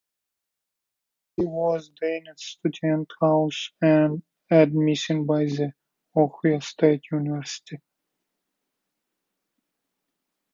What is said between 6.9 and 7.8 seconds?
University.